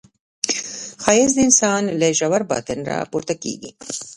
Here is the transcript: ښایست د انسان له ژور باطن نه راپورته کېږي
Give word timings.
ښایست 1.03 1.35
د 1.35 1.39
انسان 1.47 1.81
له 1.99 2.07
ژور 2.17 2.41
باطن 2.51 2.77
نه 2.85 2.91
راپورته 3.01 3.33
کېږي 3.43 3.71